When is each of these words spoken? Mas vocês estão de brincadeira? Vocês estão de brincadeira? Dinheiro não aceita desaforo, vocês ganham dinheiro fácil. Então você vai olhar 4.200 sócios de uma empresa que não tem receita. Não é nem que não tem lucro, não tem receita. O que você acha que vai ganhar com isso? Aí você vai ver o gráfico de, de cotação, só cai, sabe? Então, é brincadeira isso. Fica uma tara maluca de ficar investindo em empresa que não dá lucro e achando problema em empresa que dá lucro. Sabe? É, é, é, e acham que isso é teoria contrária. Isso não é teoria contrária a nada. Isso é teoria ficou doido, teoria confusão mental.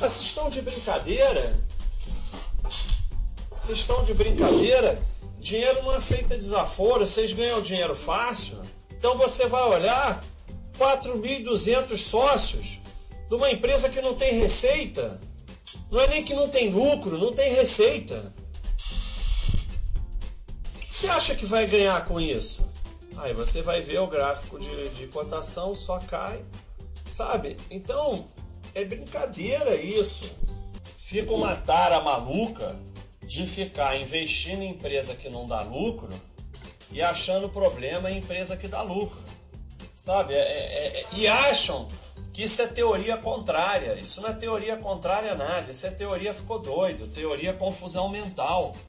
Mas 0.00 0.12
vocês 0.12 0.26
estão 0.28 0.48
de 0.48 0.62
brincadeira? 0.62 1.60
Vocês 3.50 3.78
estão 3.78 4.02
de 4.02 4.14
brincadeira? 4.14 5.00
Dinheiro 5.38 5.82
não 5.82 5.90
aceita 5.90 6.36
desaforo, 6.36 7.06
vocês 7.06 7.32
ganham 7.34 7.60
dinheiro 7.60 7.94
fácil. 7.94 8.62
Então 8.90 9.16
você 9.18 9.46
vai 9.46 9.62
olhar 9.62 10.24
4.200 10.78 11.96
sócios 11.98 12.80
de 13.28 13.34
uma 13.34 13.50
empresa 13.50 13.90
que 13.90 14.00
não 14.00 14.14
tem 14.14 14.38
receita. 14.38 15.20
Não 15.90 16.00
é 16.00 16.06
nem 16.06 16.24
que 16.24 16.32
não 16.34 16.48
tem 16.48 16.70
lucro, 16.70 17.18
não 17.18 17.32
tem 17.32 17.52
receita. 17.52 18.32
O 20.76 20.78
que 20.78 20.94
você 20.94 21.08
acha 21.08 21.34
que 21.34 21.44
vai 21.44 21.66
ganhar 21.66 22.06
com 22.06 22.18
isso? 22.18 22.66
Aí 23.18 23.34
você 23.34 23.60
vai 23.60 23.82
ver 23.82 24.00
o 24.00 24.06
gráfico 24.06 24.58
de, 24.58 24.88
de 24.90 25.06
cotação, 25.08 25.74
só 25.74 25.98
cai, 25.98 26.42
sabe? 27.06 27.56
Então, 27.70 28.26
é 28.74 28.84
brincadeira 28.84 29.74
isso. 29.74 30.30
Fica 30.98 31.32
uma 31.32 31.56
tara 31.56 32.00
maluca 32.00 32.76
de 33.22 33.46
ficar 33.46 33.96
investindo 33.96 34.62
em 34.62 34.70
empresa 34.70 35.14
que 35.14 35.28
não 35.28 35.46
dá 35.46 35.62
lucro 35.62 36.10
e 36.92 37.00
achando 37.00 37.48
problema 37.48 38.10
em 38.10 38.18
empresa 38.18 38.56
que 38.56 38.68
dá 38.68 38.82
lucro. 38.82 39.18
Sabe? 39.94 40.34
É, 40.34 40.38
é, 40.38 41.00
é, 41.00 41.04
e 41.14 41.26
acham 41.26 41.88
que 42.32 42.44
isso 42.44 42.62
é 42.62 42.66
teoria 42.66 43.16
contrária. 43.18 43.94
Isso 43.94 44.20
não 44.20 44.30
é 44.30 44.32
teoria 44.32 44.76
contrária 44.76 45.32
a 45.32 45.34
nada. 45.34 45.70
Isso 45.70 45.86
é 45.86 45.90
teoria 45.90 46.32
ficou 46.32 46.58
doido, 46.58 47.12
teoria 47.12 47.52
confusão 47.52 48.08
mental. 48.08 48.76